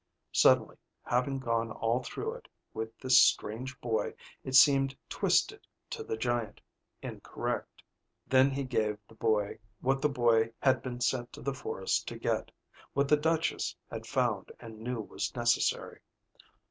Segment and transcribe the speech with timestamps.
[0.31, 6.17] Suddenly, having gone all through it with this strange boy, it seemed twisted to the
[6.17, 6.59] giant,
[7.03, 7.83] incorrect.
[8.25, 12.17] Then he gave the boy what the boy had been sent to the forest to
[12.17, 12.49] get,
[12.93, 16.01] what the Duchess had found and knew was necessary.